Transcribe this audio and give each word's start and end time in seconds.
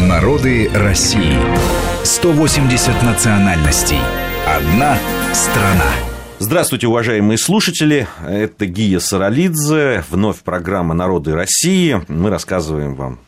Народы 0.00 0.70
России. 0.74 1.36
180 2.02 3.02
национальностей. 3.02 3.98
Одна 4.46 4.98
страна. 5.34 5.90
Здравствуйте, 6.38 6.86
уважаемые 6.88 7.36
слушатели. 7.36 8.08
Это 8.26 8.66
Гия 8.66 9.00
Саралидзе. 9.00 10.02
Вновь 10.10 10.38
программа 10.38 10.94
«Народы 10.94 11.34
России». 11.34 12.02
Мы 12.08 12.30
рассказываем 12.30 12.94
вам 12.94 13.20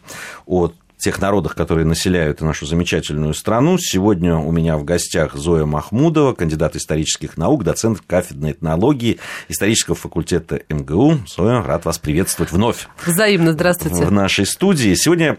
о 0.46 0.70
тех 1.04 1.20
народах, 1.20 1.54
которые 1.54 1.84
населяют 1.84 2.40
нашу 2.40 2.64
замечательную 2.64 3.34
страну. 3.34 3.76
Сегодня 3.78 4.38
у 4.38 4.50
меня 4.50 4.78
в 4.78 4.84
гостях 4.84 5.34
Зоя 5.34 5.66
Махмудова, 5.66 6.32
кандидат 6.32 6.76
исторических 6.76 7.36
наук, 7.36 7.62
доцент 7.62 8.00
кафедры 8.06 8.52
этнологии 8.52 9.18
исторического 9.48 9.96
факультета 9.96 10.62
МГУ. 10.70 11.18
Зоя, 11.26 11.62
рад 11.62 11.84
вас 11.84 11.98
приветствовать 11.98 12.52
вновь. 12.52 12.88
Взаимно, 13.04 13.52
здравствуйте. 13.52 14.06
В 14.06 14.12
нашей 14.12 14.46
студии. 14.46 14.94
Сегодня 14.94 15.36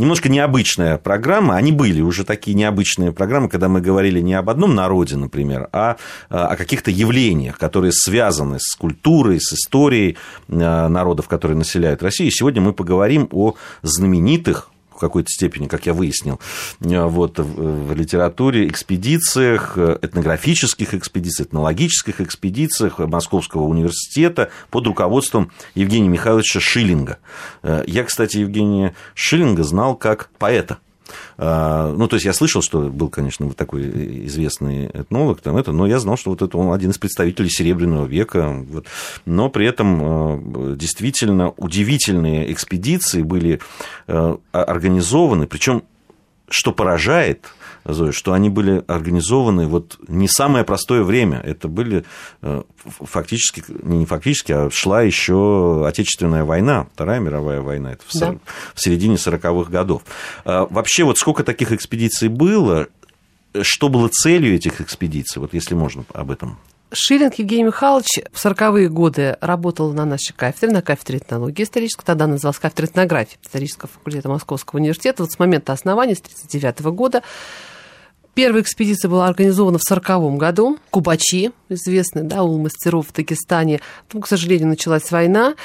немножко 0.00 0.28
необычная 0.28 0.98
программа. 0.98 1.56
Они 1.56 1.72
были 1.72 2.00
уже 2.00 2.24
такие 2.24 2.54
необычные 2.54 3.12
программы, 3.12 3.48
когда 3.48 3.68
мы 3.68 3.80
говорили 3.80 4.20
не 4.20 4.34
об 4.34 4.48
одном 4.50 4.74
народе, 4.74 5.16
например, 5.16 5.68
а 5.72 5.96
о 6.28 6.56
каких-то 6.56 6.90
явлениях, 6.90 7.58
которые 7.58 7.92
связаны 7.92 8.58
с 8.58 8.74
культурой, 8.74 9.40
с 9.40 9.52
историей 9.52 10.16
э, 10.48 10.88
народов, 10.88 11.28
которые 11.28 11.56
населяют 11.56 12.02
Россию. 12.02 12.30
Сегодня 12.30 12.62
мы 12.62 12.72
поговорим 12.72 13.28
о 13.30 13.54
знаменитых 13.82 14.70
какой-то 15.00 15.28
степени, 15.28 15.66
как 15.66 15.86
я 15.86 15.94
выяснил, 15.94 16.40
э, 16.80 17.04
вот, 17.04 17.38
в 17.38 17.92
литературе, 17.92 18.68
экспедициях, 18.68 19.72
э, 19.76 19.98
этнографических 20.02 20.94
экспедициях, 20.94 21.48
этнологических 21.48 22.20
экспедициях 22.20 22.98
Московского 22.98 23.62
университета 23.62 24.50
под 24.70 24.86
руководством 24.86 25.50
Евгения 25.74 26.08
Михайловича 26.08 26.60
Шиллинга. 26.60 27.18
Э, 27.62 27.82
я, 27.86 28.04
кстати, 28.04 28.38
Евгения 28.38 28.94
Шиллинга 29.14 29.64
знал 29.64 29.96
как 29.96 30.30
поэта. 30.38 30.78
А, 31.38 31.92
ну, 31.92 32.08
то 32.08 32.16
есть 32.16 32.26
я 32.26 32.32
слышал, 32.32 32.62
что 32.62 32.88
был, 32.88 33.08
конечно, 33.08 33.46
вот 33.46 33.56
такой 33.56 34.26
известный 34.26 34.86
этнолог, 34.86 35.40
там 35.40 35.56
это, 35.56 35.72
но 35.72 35.86
я 35.86 35.98
знал, 35.98 36.16
что 36.16 36.30
вот 36.30 36.42
это 36.42 36.56
он 36.56 36.72
один 36.72 36.90
из 36.90 36.98
представителей 36.98 37.50
Серебряного 37.50 38.06
века. 38.06 38.64
Вот. 38.68 38.86
Но 39.26 39.48
при 39.48 39.66
этом 39.66 40.00
а, 40.02 40.74
действительно 40.76 41.50
удивительные 41.56 42.52
экспедиции 42.52 43.22
были 43.22 43.60
а, 44.06 44.38
организованы, 44.52 45.46
причем, 45.46 45.82
что 46.48 46.72
поражает– 46.72 47.46
Зоя, 47.84 48.12
что 48.12 48.32
они 48.32 48.48
были 48.50 48.84
организованы 48.86 49.66
вот 49.66 49.98
не 50.08 50.28
самое 50.28 50.64
простое 50.64 51.02
время. 51.02 51.38
Это 51.38 51.68
были 51.68 52.04
э, 52.42 52.62
фактически, 52.84 53.64
не 53.68 54.06
фактически, 54.06 54.52
а 54.52 54.70
шла 54.70 55.02
еще 55.02 55.86
Отечественная 55.86 56.44
война, 56.44 56.86
Вторая 56.94 57.20
мировая 57.20 57.60
война, 57.60 57.92
это 57.92 58.02
в, 58.06 58.18
да. 58.18 58.36
в 58.74 58.80
середине 58.80 59.16
40-х 59.16 59.70
годов. 59.70 60.02
А 60.44 60.66
вообще, 60.70 61.04
вот 61.04 61.18
сколько 61.18 61.44
таких 61.44 61.72
экспедиций 61.72 62.28
было, 62.28 62.88
что 63.62 63.88
было 63.88 64.08
целью 64.08 64.54
этих 64.54 64.80
экспедиций, 64.80 65.40
вот 65.40 65.54
если 65.54 65.74
можно 65.74 66.04
об 66.12 66.30
этом 66.30 66.58
Шиллинг 66.92 67.34
Евгений 67.34 67.64
Михайлович 67.64 68.20
в 68.32 68.44
40-е 68.44 68.88
годы 68.88 69.36
работал 69.40 69.92
на 69.92 70.04
нашей 70.04 70.32
кафедре, 70.32 70.72
на 70.72 70.82
кафедре 70.82 71.18
этнологии 71.18 71.62
исторической, 71.62 72.04
тогда 72.04 72.26
называлась 72.26 72.58
кафедра 72.58 72.86
этнографии 72.86 73.38
исторического 73.42 73.88
факультета 73.88 74.28
Московского 74.28 74.80
университета. 74.80 75.22
Вот 75.22 75.32
с 75.32 75.38
момента 75.38 75.72
основания, 75.72 76.14
с 76.14 76.20
1939 76.20 76.94
года, 76.94 77.22
Первая 78.32 78.62
экспедиция 78.62 79.08
была 79.08 79.26
организована 79.26 79.78
в 79.78 79.82
1940 79.82 80.38
году. 80.38 80.78
Кубачи, 80.90 81.50
известный, 81.68 82.22
да, 82.22 82.44
ул 82.44 82.58
мастеров 82.58 83.08
в 83.08 83.12
Дагестане. 83.12 83.80
Там, 84.08 84.22
к 84.22 84.28
сожалению, 84.28 84.68
началась 84.68 85.10
война. 85.10 85.56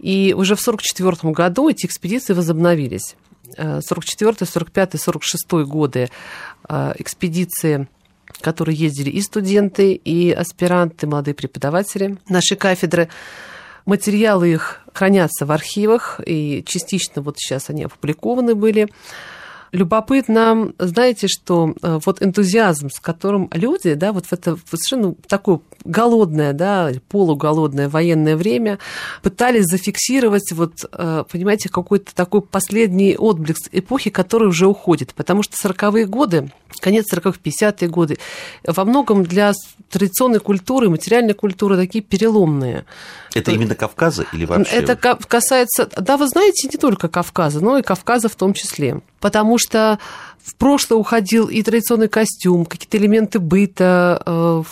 И 0.00 0.34
уже 0.36 0.56
в 0.56 0.60
1944 0.60 1.32
году 1.32 1.68
эти 1.68 1.86
экспедиции 1.86 2.34
возобновились. 2.34 3.14
44 3.56 4.34
45 4.44 5.00
46 5.00 5.52
годы 5.66 6.10
э, 6.68 6.92
экспедиции 6.98 7.88
которые 8.40 8.76
ездили 8.76 9.10
и 9.10 9.20
студенты, 9.20 9.92
и 9.92 10.30
аспиранты, 10.30 11.06
молодые 11.06 11.34
преподаватели 11.34 12.16
нашей 12.28 12.56
кафедры. 12.56 13.08
Материалы 13.86 14.52
их 14.52 14.80
хранятся 14.92 15.46
в 15.46 15.52
архивах, 15.52 16.20
и 16.24 16.62
частично 16.66 17.22
вот 17.22 17.38
сейчас 17.38 17.70
они 17.70 17.84
опубликованы 17.84 18.54
были. 18.54 18.88
Любопытно, 19.72 20.72
знаете, 20.78 21.28
что 21.28 21.74
э, 21.82 21.98
вот 22.04 22.22
энтузиазм, 22.22 22.90
с 22.90 23.00
которым 23.00 23.50
люди, 23.52 23.94
да, 23.94 24.12
вот 24.12 24.26
в 24.26 24.32
это 24.32 24.56
совершенно 24.70 25.14
такое 25.26 25.60
голодное, 25.84 26.52
да, 26.52 26.90
полуголодное 27.08 27.88
военное 27.88 28.36
время 28.36 28.78
пытались 29.22 29.66
зафиксировать, 29.66 30.52
вот, 30.52 30.84
э, 30.90 31.24
понимаете, 31.30 31.68
какой-то 31.68 32.14
такой 32.14 32.42
последний 32.42 33.16
отблик 33.16 33.56
эпохи, 33.72 34.10
который 34.10 34.48
уже 34.48 34.66
уходит. 34.66 35.14
Потому 35.14 35.42
что 35.42 35.56
40-е 35.56 36.06
годы, 36.06 36.50
конец 36.80 37.12
40-х, 37.12 37.38
50-е 37.42 37.88
годы, 37.88 38.18
во 38.64 38.84
многом 38.84 39.24
для 39.24 39.52
традиционной 39.90 40.40
культуры, 40.40 40.88
материальной 40.88 41.34
культуры 41.34 41.76
такие 41.76 42.02
переломные. 42.02 42.84
Это 43.34 43.52
именно 43.52 43.74
Кавказа 43.74 44.26
или 44.32 44.44
вообще? 44.44 44.76
Это 44.76 44.96
касается, 44.96 45.88
да, 45.96 46.16
вы 46.16 46.28
знаете, 46.28 46.68
не 46.68 46.78
только 46.78 47.08
Кавказа, 47.08 47.60
но 47.60 47.78
и 47.78 47.82
Кавказа 47.82 48.28
в 48.28 48.34
том 48.34 48.54
числе. 48.54 49.00
Потому 49.20 49.57
что 49.58 49.98
в 50.42 50.54
прошлое 50.56 50.98
уходил 50.98 51.48
и 51.48 51.62
традиционный 51.62 52.08
костюм, 52.08 52.64
какие-то 52.64 52.96
элементы 52.96 53.38
быта, 53.38 54.22
э, 54.24 54.62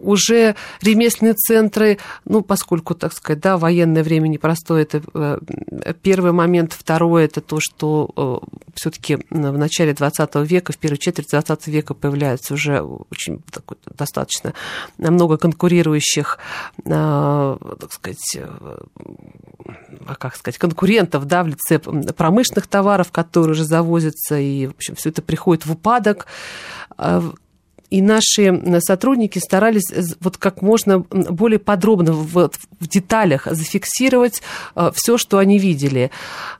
уже 0.00 0.54
ремесленные 0.80 1.34
центры, 1.34 1.98
ну, 2.24 2.42
поскольку, 2.42 2.94
так 2.94 3.12
сказать, 3.12 3.40
да, 3.40 3.56
военное 3.56 4.02
время 4.02 4.28
непростое, 4.28 4.82
это 4.82 5.02
э, 5.14 5.94
первый 6.02 6.32
момент. 6.32 6.72
Второе, 6.72 7.24
это 7.24 7.40
то, 7.40 7.58
что 7.60 8.10
э, 8.16 8.58
все 8.74 8.90
таки 8.90 9.18
в 9.30 9.58
начале 9.58 9.94
20 9.94 10.34
века, 10.36 10.72
в 10.72 10.78
первой 10.78 10.98
четверти 10.98 11.30
20 11.30 11.66
века 11.68 11.94
появляется 11.94 12.54
уже 12.54 12.80
очень 12.80 13.42
такой, 13.50 13.76
достаточно 13.86 14.54
много 14.98 15.38
конкурирующих, 15.38 16.38
э, 16.84 17.56
так 17.80 17.92
сказать, 17.92 18.38
а 20.06 20.14
как 20.14 20.36
сказать, 20.36 20.58
конкурентов 20.58 21.24
да, 21.26 21.42
в 21.42 21.48
лице 21.48 21.78
промышленных 21.78 22.66
товаров, 22.66 23.10
которые 23.12 23.52
уже 23.52 23.64
завозятся, 23.64 24.38
и, 24.38 24.66
в 24.66 24.70
общем, 24.70 24.94
все 24.94 25.10
это 25.10 25.22
приходит 25.22 25.66
в 25.66 25.72
упадок 25.72 26.26
и 27.90 28.02
наши 28.02 28.80
сотрудники 28.80 29.38
старались 29.38 30.16
вот 30.20 30.36
как 30.36 30.62
можно 30.62 31.00
более 31.00 31.58
подробно 31.58 32.12
в, 32.12 32.50
в 32.80 32.88
деталях 32.88 33.46
зафиксировать 33.50 34.42
э, 34.74 34.90
все, 34.94 35.18
что 35.18 35.38
они 35.38 35.58
видели. 35.58 36.10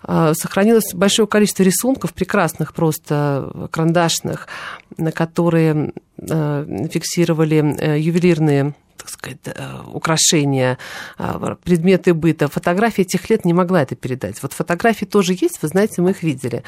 Э, 0.06 0.32
сохранилось 0.34 0.94
большое 0.94 1.26
количество 1.26 1.62
рисунков, 1.62 2.12
прекрасных 2.12 2.75
просто, 2.75 3.69
карандашных, 3.70 4.48
на 4.97 5.12
которые 5.12 5.92
э, 6.19 6.88
фиксировали 6.91 7.98
ювелирные 7.98 8.75
так 8.96 9.08
сказать, 9.08 9.38
э, 9.44 9.82
украшения, 9.92 10.78
а, 11.18 11.56
предметы 11.62 12.14
быта. 12.14 12.48
Фотография 12.48 13.04
тех 13.04 13.28
лет 13.30 13.44
не 13.44 13.52
могла 13.52 13.82
это 13.82 13.94
передать. 13.94 14.42
Вот 14.42 14.52
фотографии 14.52 15.04
тоже 15.04 15.32
есть, 15.32 15.58
вы 15.62 15.68
знаете, 15.68 16.02
мы 16.02 16.10
их 16.10 16.22
видели. 16.22 16.62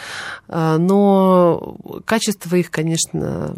А, 0.49 0.79
но 0.79 1.77
качество 2.05 2.55
их, 2.57 2.71
конечно... 2.71 3.55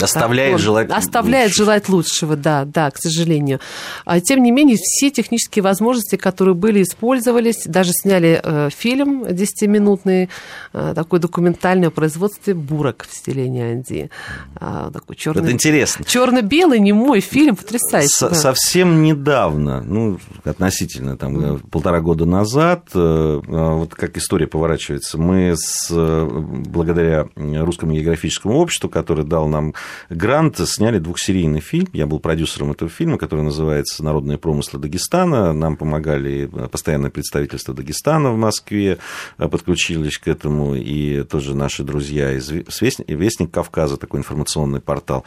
Оставляет 0.00 0.52
так, 0.52 0.60
желать 0.60 0.90
Оставляет 0.90 1.50
лучшего. 1.50 1.64
желать 1.64 1.88
лучшего, 1.88 2.36
да, 2.36 2.64
да, 2.64 2.90
к 2.90 2.98
сожалению. 2.98 3.60
А, 4.04 4.20
тем 4.20 4.42
не 4.42 4.50
менее, 4.50 4.76
все 4.80 5.10
технические 5.10 5.62
возможности, 5.62 6.16
которые 6.16 6.54
были, 6.54 6.82
использовались. 6.82 7.64
Даже 7.64 7.92
сняли 7.92 8.40
э, 8.42 8.70
фильм 8.76 9.24
10-минутный, 9.24 10.28
э, 10.72 10.92
такой 10.94 11.18
документальный 11.20 11.88
о 11.88 11.90
производстве 11.90 12.54
бурок 12.54 13.06
в 13.08 13.14
селении 13.14 13.72
Анди. 13.72 14.10
Такой 14.58 15.16
черный, 15.16 15.42
Это 15.42 15.52
интересно. 15.52 16.04
Черно-белый, 16.04 16.80
не 16.80 16.92
мой 16.92 17.20
фильм, 17.20 17.56
потрясающий 17.56 18.07
да. 18.20 18.34
совсем 18.34 19.02
недавно, 19.02 19.82
ну, 19.82 20.18
относительно 20.44 21.16
там 21.16 21.36
mm. 21.36 21.68
полтора 21.70 22.00
года 22.00 22.24
назад, 22.24 22.88
э, 22.94 22.98
а, 23.46 23.74
вот 23.74 23.94
как 23.94 24.16
история 24.16 24.46
поворачивается, 24.46 25.18
мы 25.18 25.54
с, 25.56 25.88
э, 25.90 26.28
благодаря 26.66 27.28
Русскому 27.36 27.94
географическому 27.94 28.56
обществу, 28.56 28.88
который 28.88 29.24
дал 29.24 29.48
нам 29.48 29.74
грант, 30.10 30.58
сняли 30.58 30.98
двухсерийный 30.98 31.60
фильм. 31.60 31.88
Я 31.92 32.06
был 32.06 32.20
продюсером 32.20 32.72
этого 32.72 32.90
фильма, 32.90 33.18
который 33.18 33.42
называется 33.42 34.04
«Народные 34.04 34.38
промыслы 34.38 34.80
Дагестана». 34.80 35.52
Нам 35.52 35.76
помогали 35.76 36.50
постоянное 36.70 37.10
представительство 37.10 37.74
Дагестана 37.74 38.32
в 38.32 38.36
Москве, 38.36 38.98
подключились 39.36 40.18
к 40.18 40.28
этому, 40.28 40.74
и 40.74 41.22
тоже 41.24 41.54
наши 41.54 41.82
друзья 41.84 42.32
из 42.32 42.50
Вестник 42.50 43.50
Кавказа, 43.50 43.96
такой 43.96 44.20
информационный 44.20 44.80
портал. 44.80 45.24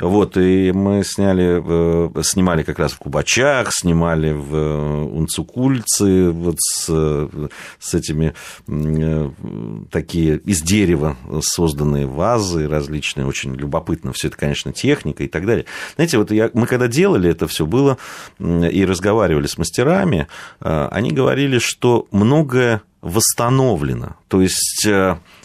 Вот, 0.00 0.36
и 0.36 0.72
мы 0.72 1.02
сняли 1.04 1.62
снимали 2.24 2.62
как 2.62 2.78
раз 2.78 2.92
в 2.92 2.98
Кубачах, 2.98 3.68
снимали 3.72 4.32
в 4.32 4.54
э, 4.54 5.02
Унцукульце, 5.04 6.30
вот 6.30 6.56
с, 6.58 7.28
с 7.78 7.94
этими 7.94 8.34
э, 8.66 9.30
такие 9.90 10.38
из 10.38 10.62
дерева 10.62 11.16
созданные 11.40 12.06
вазы 12.06 12.68
различные, 12.68 13.26
очень 13.26 13.54
любопытно, 13.54 14.12
все 14.12 14.28
это, 14.28 14.36
конечно, 14.36 14.72
техника 14.72 15.22
и 15.22 15.28
так 15.28 15.46
далее. 15.46 15.66
Знаете, 15.94 16.18
вот 16.18 16.30
я, 16.30 16.50
мы 16.54 16.66
когда 16.66 16.88
делали 16.88 17.30
это 17.30 17.46
все 17.46 17.66
было 17.66 17.98
и 18.38 18.84
разговаривали 18.84 19.46
с 19.46 19.58
мастерами, 19.58 20.26
э, 20.60 20.88
они 20.90 21.10
говорили, 21.10 21.58
что 21.58 22.06
многое 22.10 22.82
восстановлено. 23.00 24.16
То 24.28 24.40
есть 24.40 24.86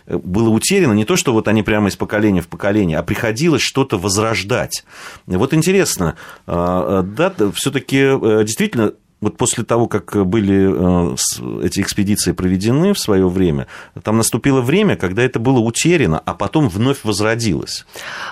было 0.09 0.49
утеряно 0.49 0.93
не 0.93 1.05
то, 1.05 1.15
что 1.15 1.33
вот 1.33 1.47
они 1.47 1.63
прямо 1.63 1.89
из 1.89 1.95
поколения 1.95 2.41
в 2.41 2.47
поколение, 2.47 2.97
а 2.97 3.03
приходилось 3.03 3.61
что-то 3.61 3.97
возрождать. 3.97 4.83
Вот 5.27 5.53
интересно, 5.53 6.15
да, 6.47 7.33
все-таки 7.53 7.97
действительно 8.43 8.93
вот 9.21 9.37
после 9.37 9.63
того, 9.63 9.87
как 9.87 10.25
были 10.25 11.13
э, 11.13 11.65
эти 11.65 11.81
экспедиции 11.81 12.31
проведены 12.31 12.93
в 12.93 12.99
свое 12.99 13.27
время, 13.27 13.67
там 14.01 14.17
наступило 14.17 14.61
время, 14.61 14.95
когда 14.95 15.23
это 15.23 15.39
было 15.39 15.59
утеряно, 15.59 16.19
а 16.19 16.33
потом 16.33 16.69
вновь 16.69 17.03
возродилось. 17.03 17.85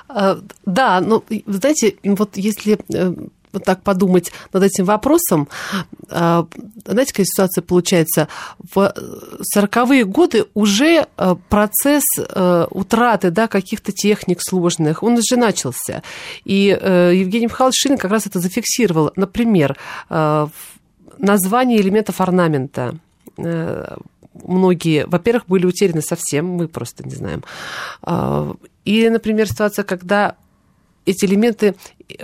Э, 0.10 0.38
да, 0.66 1.02
но, 1.02 1.24
знаете, 1.46 1.96
вот 2.04 2.38
если 2.38 2.80
э, 2.94 3.14
вот 3.52 3.64
так 3.64 3.82
подумать 3.82 4.32
над 4.54 4.64
этим 4.64 4.86
вопросом, 4.86 5.48
знаете, 6.10 7.12
какая 7.12 7.26
ситуация 7.26 7.62
получается? 7.62 8.28
В 8.74 8.94
40-е 9.56 10.06
годы 10.06 10.46
уже 10.54 11.08
процесс 11.50 12.04
утраты 12.70 13.32
да, 13.32 13.48
каких-то 13.48 13.92
техник 13.92 14.40
сложных, 14.42 15.04
он 15.04 15.14
уже 15.14 15.38
начался. 15.38 16.04
И 16.46 16.66
Евгений 16.68 17.46
Михайлович 17.46 17.80
Шин 17.82 17.98
как 17.98 18.12
раз 18.12 18.28
это 18.28 18.40
зафиксировал. 18.40 19.12
Например, 19.16 19.78
название 21.18 21.82
элементов 21.82 22.22
орнамента 22.22 22.96
э, 23.38 23.98
многие, 24.44 25.06
во-первых, 25.08 25.46
были 25.48 25.66
утеряны 25.66 26.02
совсем, 26.02 26.48
мы 26.48 26.68
просто 26.68 27.08
не 27.08 27.16
знаем. 27.16 27.44
А, 28.02 28.54
и, 28.86 29.10
например, 29.10 29.48
ситуация, 29.48 29.84
когда 29.84 30.36
эти 31.08 31.26
элементы 31.26 31.76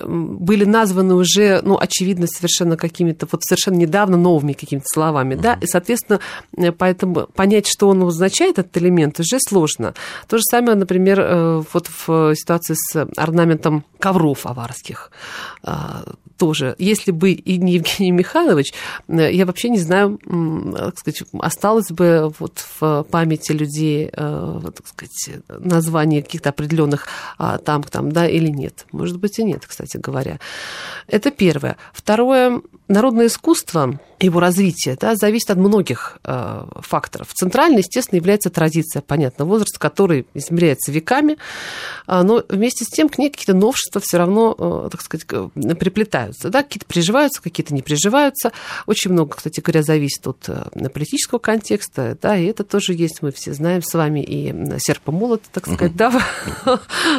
были 0.05 0.63
названы 0.63 1.15
уже, 1.15 1.61
ну, 1.61 1.77
очевидно, 1.77 2.27
совершенно 2.27 2.77
какими-то, 2.77 3.27
вот 3.31 3.43
совершенно 3.43 3.75
недавно 3.75 4.15
новыми 4.15 4.53
какими-то 4.53 4.85
словами, 4.87 5.35
uh-huh. 5.35 5.41
да, 5.41 5.57
и, 5.61 5.65
соответственно, 5.65 6.19
э, 6.55 6.71
поэтому 6.71 7.27
понять, 7.35 7.67
что 7.67 7.89
он 7.89 8.01
означает, 8.03 8.59
этот 8.59 8.77
элемент, 8.77 9.19
уже 9.19 9.39
сложно. 9.39 9.93
То 10.27 10.37
же 10.37 10.43
самое, 10.49 10.75
например, 10.75 11.19
э, 11.19 11.63
вот 11.73 11.89
в 12.07 12.33
ситуации 12.35 12.75
с 12.77 13.07
орнаментом 13.17 13.83
ковров 13.99 14.45
аварских 14.45 15.11
а, 15.63 16.03
тоже. 16.43 16.75
Если 16.77 17.11
бы 17.11 17.31
и 17.31 17.57
не 17.57 17.75
Евгений 17.75 18.11
Михайлович, 18.11 18.73
э, 19.07 19.31
я 19.31 19.45
вообще 19.45 19.69
не 19.69 19.79
знаю, 19.79 20.19
так 20.75 20.99
сказать, 20.99 21.23
осталось 21.39 21.89
бы 21.89 22.33
вот 22.37 22.65
в 22.79 23.03
памяти 23.09 23.53
людей, 23.53 24.09
так 24.09 24.85
сказать, 24.85 25.39
название 25.47 26.21
каких-то 26.21 26.49
определенных 26.49 27.07
а, 27.37 27.59
там, 27.59 27.83
там, 27.83 28.11
да, 28.11 28.27
или 28.27 28.49
нет. 28.49 28.85
Может 28.91 29.19
быть, 29.19 29.39
и 29.39 29.43
нет, 29.45 29.65
кстати 29.65 29.95
говоря. 29.95 30.39
Это 31.07 31.31
первое. 31.31 31.77
Второе, 31.93 32.61
народное 32.89 33.27
искусство, 33.27 33.99
его 34.19 34.39
развитие, 34.39 34.97
да, 34.99 35.15
зависит 35.15 35.51
от 35.51 35.57
многих 35.57 36.17
э, 36.23 36.65
факторов. 36.81 37.33
Центральной, 37.33 37.79
естественно, 37.79 38.17
является 38.17 38.49
традиция, 38.49 39.01
понятно, 39.01 39.45
возраст, 39.45 39.77
который 39.77 40.25
измеряется 40.33 40.91
веками, 40.91 41.37
э, 42.07 42.21
но 42.21 42.43
вместе 42.47 42.85
с 42.85 42.89
тем 42.89 43.09
к 43.09 43.17
ней 43.17 43.29
какие-то 43.29 43.53
новшества 43.53 44.01
все 44.01 44.17
равно, 44.17 44.55
э, 44.57 44.89
так 44.91 45.01
сказать, 45.01 45.25
приплетаются. 45.77 46.32
Да? 46.49 46.63
Какие-то 46.63 46.85
приживаются, 46.85 47.41
какие-то 47.41 47.73
не 47.73 47.81
приживаются. 47.81 48.51
Очень 48.85 49.11
много, 49.11 49.35
кстати 49.35 49.59
говоря, 49.59 49.83
зависит 49.83 50.25
от 50.27 50.47
э, 50.47 50.89
политического 50.89 51.39
контекста, 51.39 52.17
да, 52.21 52.37
и 52.37 52.45
это 52.45 52.63
тоже 52.63 52.93
есть, 52.93 53.21
мы 53.21 53.31
все 53.31 53.53
знаем 53.53 53.81
с 53.81 53.93
вами, 53.93 54.21
и 54.21 54.53
серп 54.79 55.09
и 55.09 55.11
молот, 55.11 55.43
так 55.51 55.67
сказать, 55.67 55.95
да, 55.95 56.11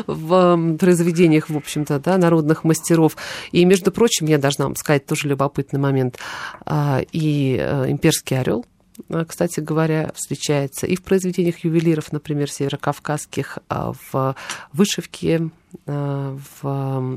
в 0.07 0.77
произведениях, 0.79 1.49
в 1.49 1.57
общем-то, 1.57 1.99
да, 1.99 2.19
народных 2.19 2.65
мастеров. 2.65 3.17
И, 3.53 3.65
между 3.65 3.93
прочим, 3.93 4.27
я 4.27 4.39
должна 4.39 4.67
вам 4.67 4.77
сказать 4.77 5.07
тоже 5.07 5.29
любопытный 5.29 5.81
момент, 5.81 6.19
а, 6.65 7.03
и 7.13 7.57
э, 7.61 7.91
имперский 7.91 8.39
орел 8.39 8.65
э, 9.09 9.25
кстати 9.27 9.61
говоря, 9.61 10.13
встречается 10.15 10.87
и 10.87 10.97
в 10.97 11.03
произведениях 11.03 11.65
ювелиров, 11.65 12.13
например, 12.13 12.51
северокавказских, 12.51 13.59
а 13.69 13.93
в 14.11 14.37
вышивке 14.73 15.51
в 15.87 17.17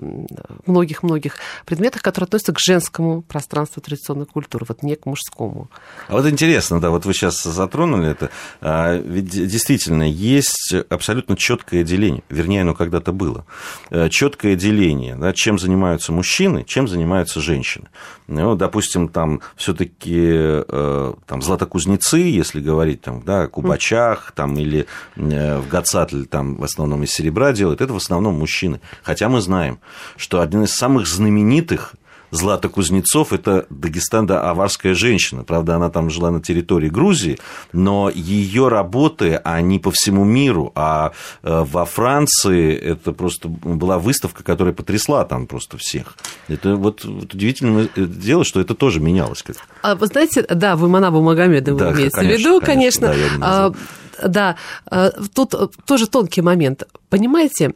многих-многих 0.65 1.38
предметах, 1.65 2.01
которые 2.01 2.25
относятся 2.25 2.54
к 2.54 2.59
женскому 2.59 3.21
пространству 3.21 3.81
традиционной 3.81 4.25
культуры, 4.25 4.65
вот 4.68 4.83
не 4.83 4.95
к 4.95 5.06
мужскому. 5.06 5.69
А 6.07 6.13
вот 6.13 6.27
интересно, 6.27 6.81
да, 6.81 6.89
вот 6.89 7.06
вы 7.06 7.13
сейчас 7.13 7.44
затронули 7.44 8.09
это, 8.09 8.30
а, 8.62 8.95
ведь 8.98 9.30
действительно 9.30 10.04
есть 10.04 10.74
абсолютно 10.89 11.36
четкое 11.38 11.83
деление, 11.83 12.24
вернее, 12.30 12.62
оно 12.62 12.74
когда-то 12.74 13.12
было, 13.12 13.45
э, 13.89 14.09
четкое 14.09 14.56
деление, 14.56 15.15
да, 15.15 15.33
чем 15.33 15.60
занимаются 15.60 16.12
мужчины, 16.12 16.63
чем 16.63 16.88
занимаются 16.88 17.39
женщины. 17.39 17.88
Ну, 18.27 18.56
допустим, 18.56 19.07
там 19.07 19.42
все-таки 19.56 20.18
э, 20.18 21.13
там 21.25 21.42
златокузнецы, 21.42 22.18
если 22.18 22.60
говорить 22.60 23.01
там, 23.01 23.21
да, 23.24 23.44
о 23.44 23.48
кубачах, 23.48 24.33
там, 24.36 24.57
или 24.57 24.86
в 25.15 25.68
Гацатль 25.69 26.25
там 26.25 26.56
в 26.56 26.63
основном 26.63 27.03
из 27.03 27.12
серебра 27.12 27.53
делают, 27.53 27.81
это 27.81 27.94
в 27.94 27.98
основном 27.98 28.36
мужчины 28.36 28.47
мужчины. 28.48 28.80
Хотя 29.04 29.28
мы 29.28 29.42
знаем, 29.42 29.80
что 30.16 30.40
один 30.40 30.64
из 30.64 30.74
самых 30.74 31.06
знаменитых 31.06 31.96
Злата 32.30 32.68
Кузнецов– 32.68 33.32
это 33.32 33.66
Дагестан-аварская 33.70 34.94
женщина. 34.94 35.44
Правда, 35.44 35.76
она 35.76 35.90
там 35.90 36.10
жила 36.10 36.30
на 36.30 36.42
территории 36.42 36.90
Грузии, 36.90 37.38
но 37.72 38.10
ее 38.14 38.68
работы, 38.68 39.36
они 39.46 39.80
по 39.80 39.92
всему 39.92 40.26
миру. 40.26 40.74
А 40.76 41.14
э, 41.44 41.66
во 41.66 41.86
Франции 41.86 42.76
это 42.76 43.14
просто 43.14 43.48
была 43.48 43.98
выставка, 43.98 44.44
которая 44.44 44.74
потрясла 44.74 45.24
там 45.24 45.48
просто 45.48 45.78
всех. 45.78 46.18
Это 46.50 46.76
вот, 46.76 47.06
вот 47.06 47.34
удивительное 47.34 47.88
дело, 47.96 48.44
что 48.44 48.60
это 48.60 48.76
тоже 48.76 49.00
менялось. 49.00 49.42
Как 49.42 49.56
а 49.82 49.96
вы 49.96 50.08
знаете, 50.08 50.46
да, 50.50 50.76
вы 50.76 50.90
Манабу 50.90 51.22
Магомедову 51.22 51.80
да, 51.80 51.94
имеете 51.94 52.12
конечно, 52.12 52.36
в 52.36 52.40
виду, 52.40 52.62
конечно. 52.62 53.08
конечно. 53.08 53.40
Да, 53.40 53.74
а, 54.20 54.28
да, 54.28 54.56
а, 54.86 55.12
тут 55.34 55.56
тоже 55.86 56.08
тонкий 56.08 56.42
момент. 56.42 56.84
Понимаете, 57.10 57.74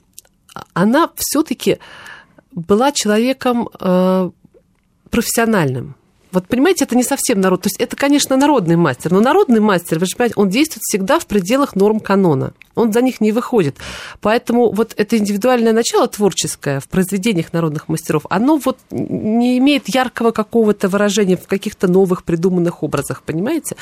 она 0.73 1.09
все-таки 1.15 1.79
была 2.51 2.91
человеком 2.91 3.69
э, 3.79 4.29
профессиональным. 5.09 5.95
Вот 6.31 6.47
понимаете, 6.47 6.85
это 6.85 6.95
не 6.95 7.03
совсем 7.03 7.41
народ. 7.41 7.63
То 7.63 7.67
есть 7.67 7.79
это, 7.79 7.95
конечно, 7.97 8.37
народный 8.37 8.77
мастер, 8.77 9.11
но 9.11 9.19
народный 9.19 9.59
мастер, 9.59 9.99
вы 9.99 10.05
же 10.05 10.15
понимаете, 10.15 10.35
он 10.37 10.49
действует 10.49 10.83
всегда 10.83 11.19
в 11.19 11.25
пределах 11.25 11.75
норм 11.75 11.99
канона. 11.99 12.53
Он 12.73 12.93
за 12.93 13.01
них 13.01 13.19
не 13.19 13.33
выходит. 13.33 13.75
Поэтому 14.21 14.71
вот 14.71 14.93
это 14.95 15.17
индивидуальное 15.17 15.73
начало 15.73 16.07
творческое 16.07 16.79
в 16.79 16.87
произведениях 16.87 17.51
народных 17.51 17.89
мастеров, 17.89 18.25
оно 18.29 18.57
вот 18.57 18.79
не 18.91 19.57
имеет 19.57 19.89
яркого 19.93 20.31
какого-то 20.31 20.87
выражения 20.87 21.35
в 21.35 21.47
каких-то 21.47 21.89
новых 21.89 22.23
придуманных 22.23 22.81
образах, 22.81 23.23
понимаете? 23.23 23.75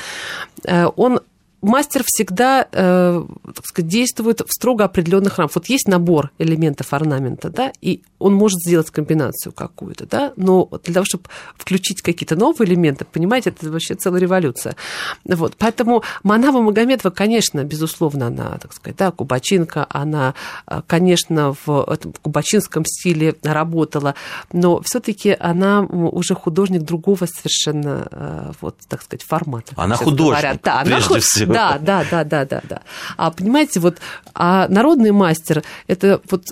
Э, 0.64 0.86
он 0.96 1.20
мастер 1.62 2.02
всегда 2.06 2.66
э, 2.70 3.24
так 3.54 3.66
сказать, 3.66 3.90
действует 3.90 4.40
в 4.40 4.52
строго 4.52 4.84
определенных 4.84 5.38
рамках. 5.38 5.56
Вот 5.56 5.66
есть 5.66 5.88
набор 5.88 6.30
элементов 6.38 6.92
орнамента, 6.92 7.50
да, 7.50 7.72
и 7.80 8.02
он 8.18 8.34
может 8.34 8.60
сделать 8.60 8.90
комбинацию 8.90 9.52
какую-то, 9.52 10.06
да, 10.06 10.32
но 10.36 10.68
для 10.84 10.94
того, 10.94 11.06
чтобы 11.06 11.24
включить 11.56 12.02
какие-то 12.02 12.36
новые 12.36 12.68
элементы, 12.68 13.04
понимаете, 13.04 13.50
это 13.50 13.70
вообще 13.70 13.94
целая 13.94 14.20
революция. 14.20 14.76
Вот, 15.24 15.54
поэтому 15.58 16.02
Манава 16.22 16.60
Магомедова, 16.60 17.10
конечно, 17.10 17.64
безусловно, 17.64 18.28
она, 18.28 18.58
так 18.58 18.72
сказать, 18.72 18.96
да, 18.96 19.10
кубачинка, 19.10 19.86
она, 19.90 20.34
э, 20.66 20.82
конечно, 20.86 21.54
в 21.64 21.90
этом 21.90 22.14
кубачинском 22.22 22.84
стиле 22.84 23.34
работала, 23.42 24.14
но 24.52 24.80
все-таки 24.82 25.36
она 25.38 25.80
уже 25.82 26.34
художник 26.34 26.82
другого 26.82 27.26
совершенно, 27.26 28.08
э, 28.10 28.52
вот, 28.60 28.76
так 28.88 29.02
сказать, 29.02 29.22
формата. 29.22 29.72
Она 29.76 29.96
художник, 29.96 30.60
Да, 30.62 30.82
прежде 30.84 31.14
она, 31.14 31.20
всего. 31.20 31.49
Да, 31.54 31.78
да, 31.78 32.04
да, 32.10 32.24
да, 32.24 32.44
да, 32.44 32.62
да. 32.68 32.82
А 33.16 33.30
понимаете, 33.30 33.80
вот 33.80 33.98
а 34.34 34.68
народный 34.68 35.12
мастер, 35.12 35.62
это 35.86 36.20
вот, 36.30 36.44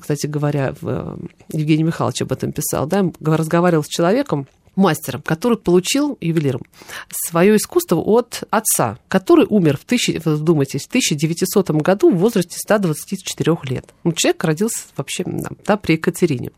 кстати 0.00 0.26
говоря, 0.26 0.74
Евгений 1.52 1.84
Михайлович 1.84 2.22
об 2.22 2.32
этом 2.32 2.52
писал, 2.52 2.86
да, 2.86 3.04
разговаривал 3.20 3.84
с 3.84 3.88
человеком, 3.88 4.46
мастером, 4.78 5.22
который 5.22 5.58
получил, 5.58 6.16
ювелиром, 6.20 6.62
свое 7.10 7.56
искусство 7.56 7.96
от 7.96 8.44
отца, 8.50 8.98
который 9.08 9.46
умер 9.48 9.76
в, 9.76 9.84
тысячи, 9.84 10.20
вдумайтесь, 10.24 10.84
в 10.84 10.88
1900 10.88 11.70
году 11.70 12.10
в 12.10 12.16
возрасте 12.16 12.56
124 12.58 13.56
лет. 13.64 13.92
Ну, 14.04 14.12
человек 14.12 14.44
родился 14.44 14.78
вообще 14.96 15.24
да, 15.26 15.76
при 15.76 15.92
Екатерине. 15.92 16.50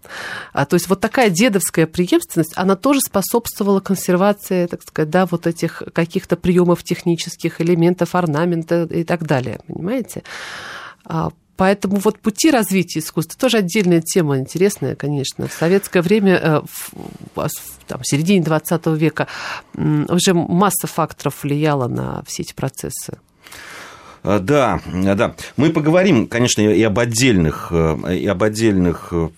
А, 0.52 0.66
то 0.66 0.74
есть 0.74 0.88
вот 0.88 1.00
такая 1.00 1.30
дедовская 1.30 1.86
преемственность, 1.86 2.52
она 2.56 2.76
тоже 2.76 3.00
способствовала 3.00 3.80
консервации, 3.80 4.66
так 4.66 4.82
сказать, 4.82 5.10
да, 5.10 5.26
вот 5.26 5.46
этих 5.46 5.82
каких-то 5.92 6.36
приемов 6.36 6.84
технических, 6.84 7.60
элементов 7.60 8.14
орнамента 8.14 8.84
и 8.84 9.04
так 9.04 9.26
далее, 9.26 9.60
понимаете? 9.66 10.22
Поэтому 11.60 11.96
вот 11.96 12.18
пути 12.18 12.50
развития 12.50 13.00
искусства 13.00 13.38
тоже 13.38 13.58
отдельная 13.58 14.00
тема 14.00 14.38
интересная, 14.38 14.94
конечно. 14.94 15.46
В 15.46 15.52
советское 15.52 16.00
время, 16.00 16.40
э, 16.42 16.62
там, 17.86 18.00
в 18.00 18.08
середине 18.08 18.42
20 18.42 18.86
века, 18.96 19.28
уже 19.74 20.32
масса 20.32 20.86
факторов 20.86 21.42
влияла 21.42 21.86
на 21.86 22.22
все 22.26 22.44
эти 22.44 22.54
процессы. 22.54 23.18
А, 24.22 24.38
да, 24.38 24.80
да. 24.92 25.34
Мы 25.56 25.70
поговорим, 25.70 26.26
конечно, 26.26 26.60
и 26.60 26.82
об 26.82 26.98
отдельных, 26.98 27.68
э, 27.70 28.16
и 28.16 28.26
об 28.26 28.42
отдельных 28.42 29.12
э, 29.12 29.28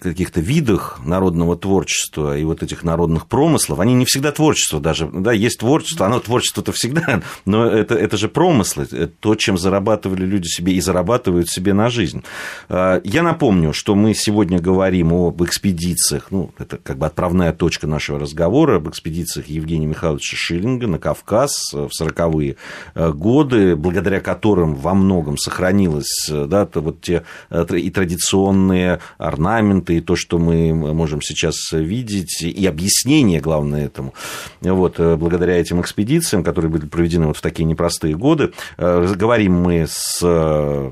каких-то 0.00 0.40
видах 0.40 1.00
народного 1.04 1.56
творчества 1.56 2.36
и 2.36 2.44
вот 2.44 2.62
этих 2.62 2.84
народных 2.84 3.26
промыслов. 3.26 3.80
Они 3.80 3.94
не 3.94 4.04
всегда 4.04 4.32
творчество 4.32 4.80
даже. 4.80 5.08
Да, 5.12 5.32
есть 5.32 5.60
творчество, 5.60 6.06
оно 6.06 6.20
творчество-то 6.20 6.72
всегда, 6.72 7.22
но 7.46 7.66
это, 7.66 7.94
это 7.94 8.16
же 8.16 8.28
промыслы, 8.28 8.84
это 8.84 9.08
то, 9.08 9.34
чем 9.34 9.56
зарабатывали 9.56 10.24
люди 10.24 10.46
себе 10.46 10.74
и 10.74 10.80
зарабатывают 10.80 11.48
себе 11.48 11.72
на 11.72 11.88
жизнь. 11.88 12.22
Я 12.68 13.22
напомню, 13.22 13.72
что 13.72 13.94
мы 13.94 14.14
сегодня 14.14 14.58
говорим 14.58 15.12
об 15.12 15.42
экспедициях, 15.42 16.26
ну, 16.30 16.52
это 16.58 16.76
как 16.76 16.98
бы 16.98 17.06
отправная 17.06 17.52
точка 17.52 17.86
нашего 17.86 18.18
разговора, 18.18 18.76
об 18.76 18.88
экспедициях 18.88 19.46
Евгения 19.48 19.86
Михайловича 19.86 20.36
Шиллинга 20.36 20.86
на 20.86 20.98
Кавказ 20.98 21.72
в 21.72 21.90
40-е 22.00 22.56
э, 22.94 23.12
годы, 23.12 23.76
благодаря 23.86 24.18
которым 24.18 24.74
во 24.74 24.94
многом 24.94 25.38
сохранилось 25.38 26.28
э, 26.28 26.46
да, 26.46 26.68
вот 26.74 27.02
те 27.02 27.22
э, 27.50 27.64
и 27.76 27.88
традиционные 27.90 28.98
орнаменты, 29.16 29.98
и 29.98 30.00
то, 30.00 30.16
что 30.16 30.40
мы 30.40 30.74
можем 30.74 31.22
сейчас 31.22 31.54
видеть, 31.70 32.42
и 32.42 32.66
объяснение, 32.66 33.40
главное, 33.40 33.86
этому. 33.86 34.12
Вот, 34.60 34.98
благодаря 34.98 35.56
этим 35.56 35.80
экспедициям, 35.80 36.42
которые 36.42 36.68
были 36.68 36.86
проведены 36.86 37.28
вот 37.28 37.36
в 37.36 37.40
такие 37.40 37.64
непростые 37.64 38.16
годы, 38.16 38.52
говорим 38.76 39.54
мы 39.54 39.86
с 39.88 40.18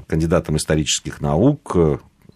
кандидатом 0.07 0.57
исторических 0.57 1.21
наук, 1.21 1.77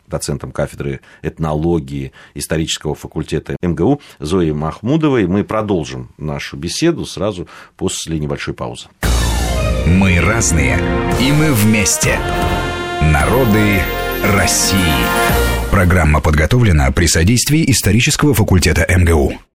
доцентом 0.09 0.51
кафедры 0.51 1.01
этнологии 1.23 2.13
исторического 2.35 2.97
факультета 2.97 3.57
МГУ 3.63 4.01
Зоей 4.19 4.53
Махмудовой. 4.53 5.27
Мы 5.27 5.45
продолжим 5.45 6.11
нашу 6.19 6.57
беседу 6.57 7.05
сразу 7.05 7.47
после 7.77 8.19
небольшой 8.19 8.55
паузы. 8.55 8.89
Мы 9.89 10.21
разные, 10.21 10.79
и 11.19 11.33
мы 11.33 11.51
вместе. 11.55 12.19
Народы 13.01 13.81
России. 14.35 14.77
Программа 15.71 16.21
подготовлена 16.21 16.91
при 16.91 17.07
содействии 17.07 17.71
исторического 17.71 18.35
факультета 18.35 18.87
МГУ. 18.87 19.39